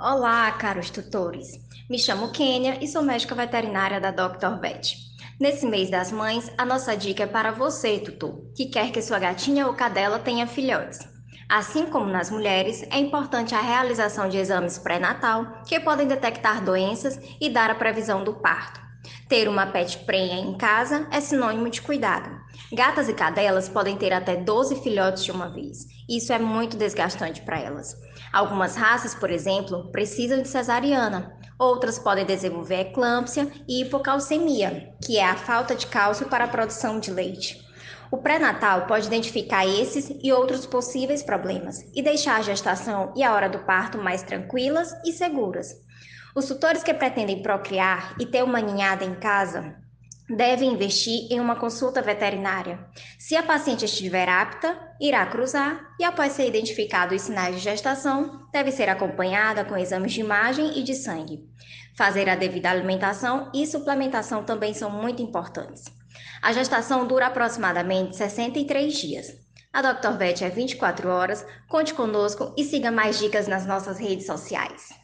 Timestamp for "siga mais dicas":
72.64-73.46